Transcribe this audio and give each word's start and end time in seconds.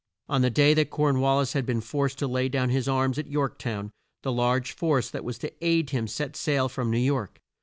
On 0.27 0.41
the 0.41 0.49
day 0.49 0.73
that 0.73 0.89
Corn 0.89 1.19
wal 1.19 1.37
lis 1.37 1.53
had 1.53 1.63
been 1.63 1.79
forced 1.79 2.17
to 2.17 2.27
lay 2.27 2.49
down 2.49 2.69
his 2.69 2.87
arms 2.87 3.19
at 3.19 3.27
York 3.27 3.59
town, 3.59 3.91
the 4.23 4.31
large 4.31 4.71
force 4.71 5.11
that 5.11 5.23
was 5.23 5.37
to 5.37 5.53
aid 5.63 5.91
him 5.91 6.07
set 6.07 6.35
sail 6.35 6.67
from 6.67 6.89
New 6.89 6.97
York. 6.97 7.39